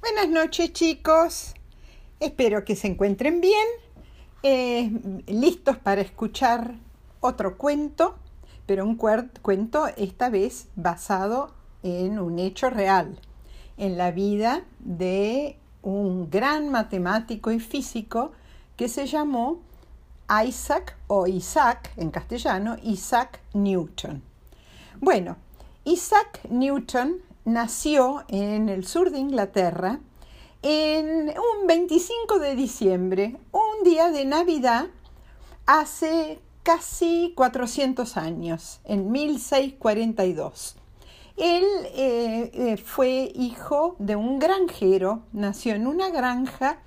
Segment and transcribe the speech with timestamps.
[0.00, 1.54] Buenas noches chicos,
[2.18, 3.68] espero que se encuentren bien,
[4.42, 4.90] eh,
[5.28, 6.74] listos para escuchar
[7.20, 8.16] otro cuento,
[8.66, 13.20] pero un cuento esta vez basado en un hecho real,
[13.76, 18.32] en la vida de un gran matemático y físico
[18.76, 19.60] que se llamó
[20.44, 24.20] Isaac o Isaac en castellano, Isaac Newton.
[25.00, 25.36] Bueno,
[25.86, 30.00] Isaac Newton nació en el sur de Inglaterra
[30.62, 34.86] en un 25 de diciembre, un día de Navidad,
[35.66, 40.76] hace casi 400 años, en 1642.
[41.36, 46.78] Él eh, eh, fue hijo de un granjero, nació en una granja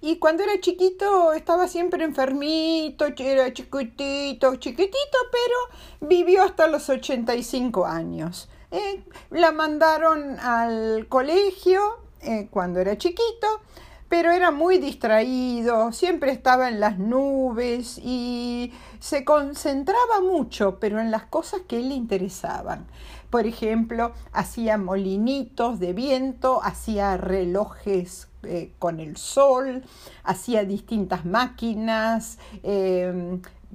[0.00, 7.86] y cuando era chiquito estaba siempre enfermito, era chiquitito, chiquitito, pero vivió hasta los 85
[7.86, 8.48] años.
[8.70, 13.60] Eh, la mandaron al colegio eh, cuando era chiquito,
[14.08, 21.10] pero era muy distraído, siempre estaba en las nubes y se concentraba mucho, pero en
[21.10, 22.86] las cosas que le interesaban.
[23.30, 29.84] Por ejemplo, hacía molinitos de viento, hacía relojes eh, con el sol,
[30.22, 32.38] hacía distintas máquinas,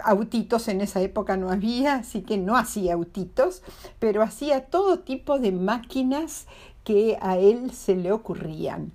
[0.03, 3.61] autitos en esa época no había, así que no hacía autitos,
[3.99, 6.47] pero hacía todo tipo de máquinas
[6.83, 8.91] que a él se le ocurrían.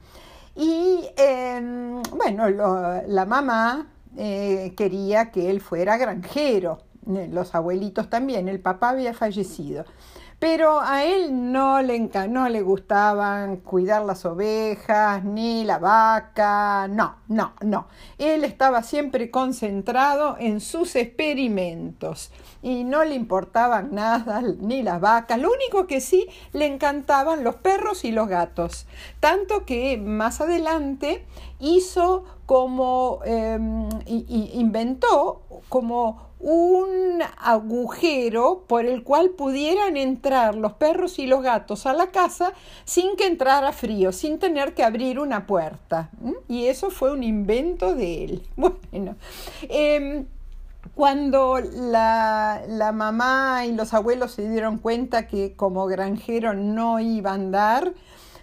[0.55, 6.79] Y em, bueno, la mamá eh, quería que él fuera granjero,
[7.15, 9.85] eh, los abuelitos también, el papá había fallecido.
[10.39, 11.99] Pero a él no le,
[12.29, 17.87] no le gustaban cuidar las ovejas, ni la vaca, no, no, no.
[18.19, 22.31] Él estaba siempre concentrado en sus experimentos
[22.63, 25.39] y no le importaban nada ni las vacas.
[25.39, 28.87] Lo único que sí le encantaban los perros y los gatos.
[29.21, 31.25] Tanto que más adelante
[31.61, 41.27] hizo como, em, inventó como un agujero por el cual pudieran entrar los perros y
[41.27, 42.53] los gatos a la casa
[42.85, 46.11] sin que entrara frío, sin tener que abrir una puerta.
[46.49, 48.43] Y eso fue un invento de él.
[48.57, 49.17] Bueno,
[49.69, 50.27] em,
[50.95, 57.33] cuando la, la, mamá y los abuelos se dieron cuenta que como granjero no iba
[57.33, 57.93] a andar,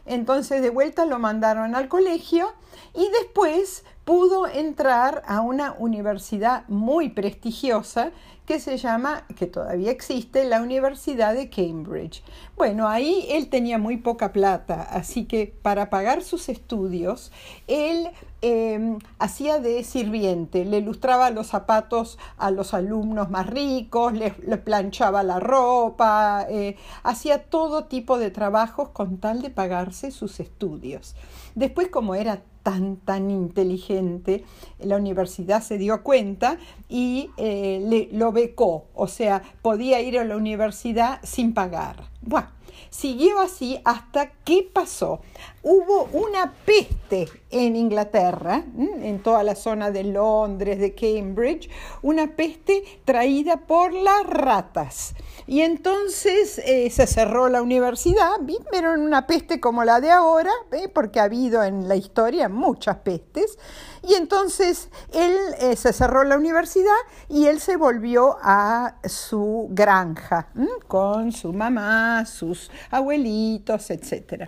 [0.06, 2.54] entonces de vuelta lo mandaron al colegio
[2.94, 8.12] y después pudo entrar a una universidad muy prestigiosa
[8.46, 12.24] que se llama, que todavía existe, la Universidad de Cambridge.
[12.58, 17.32] Bueno, ahí él tenía muy poca plata, así que para pagar sus estudios,
[17.68, 18.10] él
[18.42, 25.24] em, hacía de sirviente, le ilustraba los zapatos a los alumnos más ricos, le, planchaba
[25.24, 31.16] la ropa, eh, hacía todo tipo de trabajos con tal de pagarse sus estudios.
[31.56, 34.44] Después, como era tan, tan inteligente,
[34.80, 36.58] la universidad se dio cuenta
[36.90, 41.98] y eh, le, lo becó, o sea, podía ir a la universidad sin pagar.
[42.22, 42.48] Bueno,
[42.90, 45.22] siguió así hasta que pasó.
[45.62, 51.70] Hubo una peste en Inglaterra, en toda la zona de Londres, de Cambridge,
[52.02, 55.16] una peste traída por las ratas.
[55.48, 58.32] Y entonces eh, se cerró la universidad,
[58.72, 60.52] pero una peste como la de ahora,
[60.94, 63.58] porque ha habido en la historia muchas pestes.
[64.06, 66.92] Y entonces él eh, se cerró la universidad
[67.30, 70.50] y él se volvió a su granja
[70.88, 74.48] con su mamá, sus abuelitos, etc.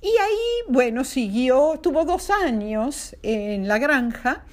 [0.00, 4.44] Y ahí, bueno, siguió, tuvo dos años en la granja,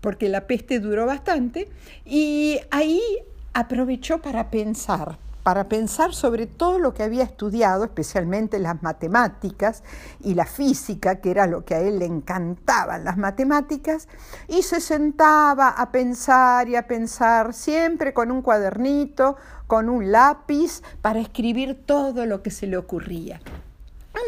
[0.00, 1.68] porque la peste duró bastante,
[2.04, 3.00] y ahí
[3.52, 9.82] aprovechó para pensar, para pensar sobre todo lo que había estudiado, especialmente las matemáticas
[10.20, 14.08] y la física, que era lo que a él le encantaban las matemáticas,
[14.48, 19.36] y se sentaba a pensar y a pensar, siempre con un cuadernito,
[19.66, 23.40] con un lápiz, para escribir todo lo que se le ocurría.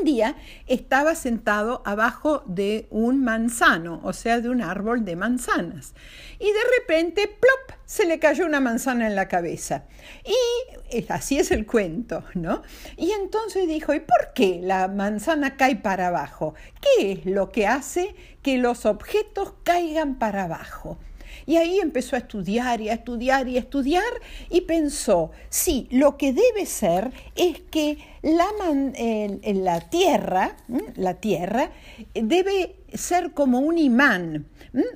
[0.05, 5.95] Día estaba sentado abajo de un manzano, o sea, de un árbol de manzanas,
[6.39, 9.85] y de repente, plop, se le cayó una manzana en la cabeza.
[10.25, 12.63] Y así es el cuento, ¿no?
[12.97, 16.55] Y entonces dijo, ¿y por qué la manzana cae para abajo?
[16.81, 20.99] ¿Qué es lo que hace que los objetos caigan para abajo?
[21.47, 24.13] Y ahí empezó a estudiar y a estudiar y a estudiar
[24.51, 30.57] y pensó, sí, lo que debe ser es que la, Tierra,
[30.97, 31.71] la Tierra
[32.15, 34.47] debe ser como un imán,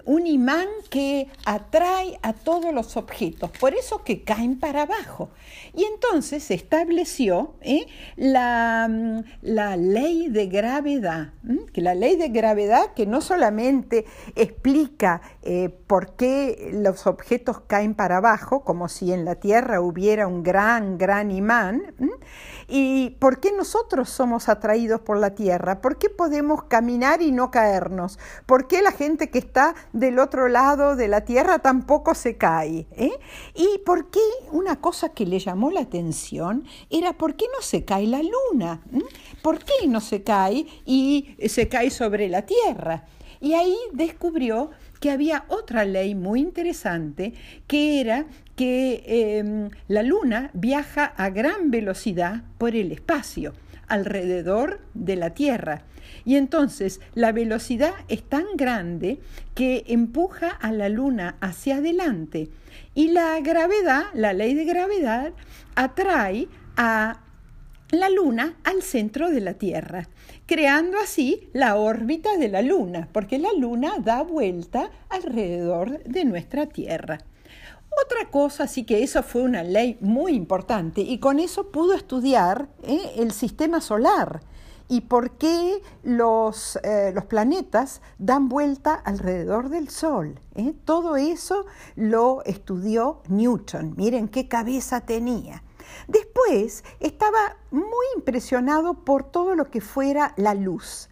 [0.04, 5.30] un imán que atrae a todos los objetos, por eso que caen para abajo.
[5.74, 7.86] Y entonces se estableció ¿eh?
[8.16, 8.88] la,
[9.42, 11.32] la, ley de gravedad,
[11.72, 17.94] que la ley de gravedad que no solamente explica eh, por qué los objetos caen
[17.94, 21.94] para abajo, como si en la Tierra hubiera un gran, gran imán,
[22.68, 27.50] y por qué nosotros somos atraídos por la Tierra, por qué podemos caminar y no
[27.50, 32.36] caernos, por qué la gente que está del otro lado de la Tierra tampoco se
[32.36, 33.18] cae, ¿eh?
[33.54, 34.20] y por qué
[34.50, 38.82] una cosa que le llamó la atención era por qué no se cae la luna,
[39.42, 43.04] por qué no se cae y se cae sobre la Tierra.
[43.40, 44.70] Y ahí descubrió
[45.00, 47.34] que había otra ley muy interesante,
[47.66, 53.52] que era que em, la Luna viaja a gran velocidad por el espacio,
[53.86, 55.82] alrededor de la Tierra.
[56.24, 59.20] Y entonces la velocidad es tan grande
[59.54, 62.48] que empuja a la Luna hacia adelante.
[62.94, 65.32] Y la gravedad, la ley de gravedad,
[65.74, 67.20] atrae a
[67.90, 70.08] la Luna al centro de la Tierra,
[70.46, 76.66] creando así la órbita de la Luna, porque la Luna da vuelta alrededor de nuestra
[76.66, 77.18] Tierra.
[78.04, 82.68] Otra cosa, así que eso fue una ley muy importante y con eso pudo estudiar
[82.82, 83.12] ¿eh?
[83.16, 84.42] el sistema solar
[84.88, 90.38] y por qué los, eh, los, planetas dan vuelta alrededor del Sol.
[90.54, 90.74] ¿eh?
[90.84, 91.64] Todo eso
[91.96, 93.94] lo estudió Newton.
[93.96, 95.62] Miren qué cabeza tenía.
[96.06, 101.08] Después estaba muy impresionado por todo lo que fuera la luz,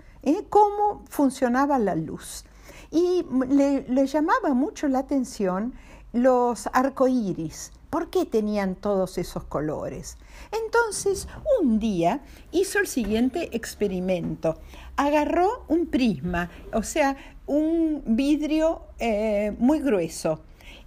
[0.50, 2.44] cómo funcionaba la luz.
[2.90, 5.74] Y le, llamaba mucho la atención
[6.14, 7.72] los arcoíris.
[7.90, 10.16] ¿Por qué tenían todos esos colores?
[10.64, 11.28] Entonces,
[11.60, 14.58] un día hizo el siguiente experimento.
[14.96, 17.16] Agarró un prisma, o sea,
[17.46, 20.40] un vidrio eh, muy grueso,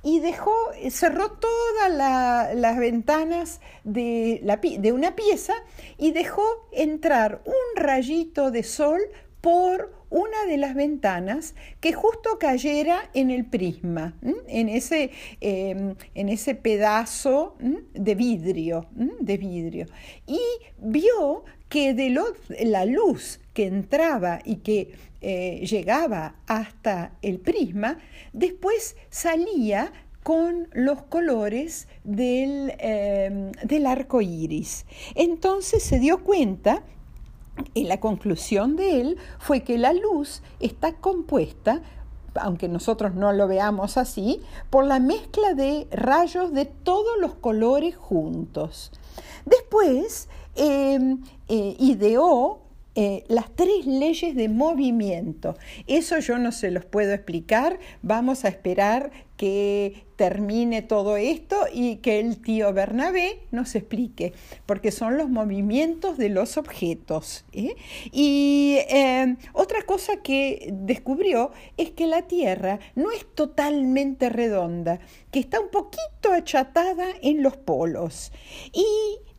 [0.04, 0.56] y dejó,
[0.90, 4.42] cerró todas las ventanas de,
[4.94, 5.54] una pieza
[5.98, 9.02] y dejó entrar un rayito de sol
[9.48, 14.14] por una de las ventanas que justo cayera en el prisma,
[14.46, 17.56] en ese, em, en ese pedazo
[17.94, 19.86] de vidrio, de vidrio.
[20.26, 20.42] Y
[20.80, 22.10] vio que de
[22.66, 24.92] la luz que entraba y que
[25.22, 28.00] eh, llegaba hasta el prisma,
[28.34, 34.86] después salía con los colores del, em, del arco iris.
[35.16, 36.84] Entonces se dio cuenta
[37.74, 41.82] y la conclusión de él fue que la luz está compuesta
[42.40, 47.96] aunque nosotros no lo veamos así, por la mezcla de rayos de todos los colores
[47.96, 48.92] juntos.
[49.46, 52.60] Después em, eh, ideó
[53.00, 55.56] eh, las tres leyes de movimiento.
[55.86, 57.78] Eso yo no se los puedo explicar.
[58.02, 64.34] Vamos a esperar que termine todo esto y que el tío Bernabé nos explique,
[64.66, 67.46] porque son los movimientos de los objetos.
[67.54, 67.76] ¿eh?
[68.12, 75.00] Y eh, otra cosa que descubrió es que la Tierra no es totalmente redonda,
[75.30, 78.32] que está un poquito achatada en los polos.
[78.74, 78.88] Y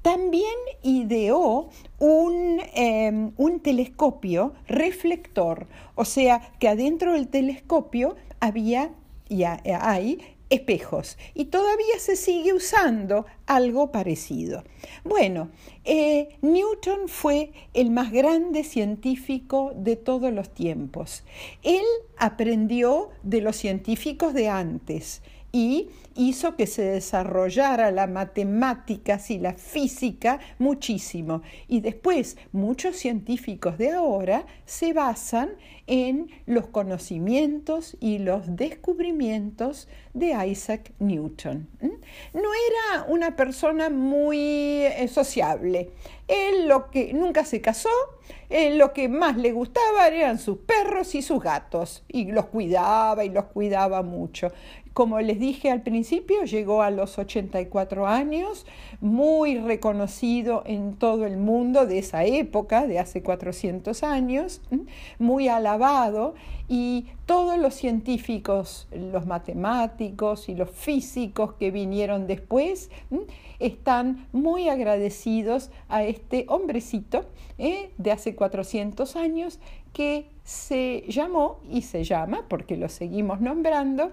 [0.02, 1.68] también ideó
[1.98, 8.92] un, em, un, telescopio reflector, o sea que adentro del telescopio había
[9.28, 10.18] y hay
[10.50, 14.64] espejos y todavía se sigue usando algo parecido.
[15.04, 15.50] Bueno,
[15.84, 21.24] eh, Newton fue el más grande científico de todos los tiempos.
[21.62, 21.84] Él
[22.16, 29.54] aprendió de los científicos de antes y hizo que se desarrollara la matemáticas y la
[29.54, 31.42] física muchísimo.
[31.68, 35.50] Y después muchos científicos de ahora se basan
[35.86, 39.88] en los conocimientos y los descubrimientos
[40.18, 41.68] de Isaac Newton.
[41.80, 45.90] No era una persona muy eh, sociable.
[46.26, 47.88] Él lo que nunca se casó,
[48.50, 53.30] lo que más le gustaba eran sus perros y sus gatos, y los cuidaba y
[53.30, 54.52] los cuidaba mucho.
[54.92, 58.66] Como les dije al principio, llegó a los 84 años,
[59.00, 64.60] muy reconocido en todo el mundo de esa época, de hace 400 años,
[65.20, 66.34] muy alabado
[66.66, 70.07] y todos los científicos, los matemáticos
[70.48, 72.90] y los físicos que vinieron después,
[73.58, 77.24] están muy agradecidos a este hombrecito
[77.58, 77.90] ¿eh?
[77.98, 79.58] de hace 400 años
[79.92, 84.12] que se llamó y se llama, porque lo seguimos nombrando,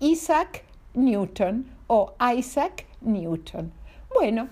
[0.00, 3.72] Isaac Newton o Isaac Newton.
[4.14, 4.48] Bueno,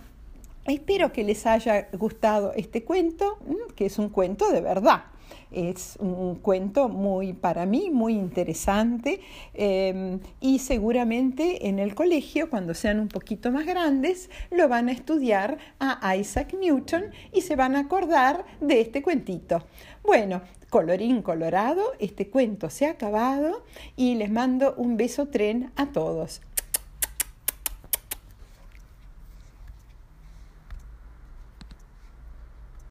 [0.65, 3.39] espero que les haya gustado este cuento,
[3.77, 5.05] que es un cuento de verdad.
[5.51, 9.21] Es un cuento muy, para mí, muy interesante
[9.55, 14.93] em, y seguramente en el colegio, cuando sean un poquito más grandes, lo van a
[14.93, 19.65] estudiar a Isaac Newton y se van a acordar de este cuentito.
[20.03, 23.63] Bueno, colorín colorado, este cuento se ha acabado
[23.95, 26.41] y les mando un beso tren a todos.